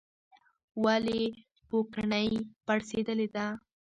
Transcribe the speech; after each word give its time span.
ولې 0.83 1.21
پوکڼۍ 1.67 2.29
پړسیدلې 2.65 3.27
ده؟ 3.35 3.45